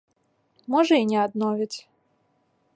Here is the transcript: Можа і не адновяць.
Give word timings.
Можа 0.75 0.95
і 1.03 1.07
не 1.11 1.19
адновяць. 1.27 1.77